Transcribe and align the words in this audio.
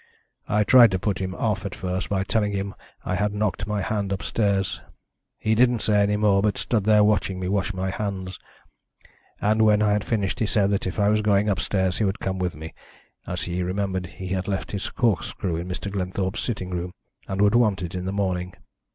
"I 0.49 0.63
tried 0.63 0.89
to 0.93 0.97
put 0.99 1.19
him 1.19 1.35
off 1.35 1.63
at 1.63 1.75
first 1.75 2.09
by 2.09 2.23
telling 2.23 2.53
him 2.53 2.73
I 3.05 3.13
had 3.13 3.35
knocked 3.35 3.67
my 3.67 3.83
hand 3.83 4.11
upstairs. 4.11 4.81
He 5.37 5.53
didn't 5.53 5.83
say 5.83 6.01
any 6.01 6.17
more, 6.17 6.41
but 6.41 6.57
stood 6.57 6.85
there 6.85 7.03
watching 7.03 7.39
me 7.39 7.47
wash 7.47 7.71
my 7.71 7.91
hands, 7.91 8.39
and 9.39 9.61
when 9.61 9.83
I 9.83 9.91
had 9.93 10.03
finished 10.03 10.39
he 10.39 10.47
said 10.47 10.71
that 10.71 10.87
if 10.87 10.99
I 10.99 11.09
was 11.09 11.21
going 11.21 11.47
upstairs 11.49 11.99
he 11.99 12.03
would 12.03 12.19
come 12.19 12.39
with 12.39 12.55
me, 12.55 12.73
as 13.27 13.43
he 13.43 13.61
remembered 13.61 14.07
he 14.07 14.29
had 14.29 14.47
left 14.47 14.71
his 14.71 14.89
corkscrew 14.89 15.55
in 15.57 15.67
Mr. 15.67 15.91
Glenthorpe's 15.91 16.39
sitting 16.41 16.71
room, 16.71 16.93
and 17.27 17.39
would 17.39 17.53
want 17.53 17.83
it 17.83 17.93
in 17.93 18.05
the 18.05 18.11
morning. 18.11 18.55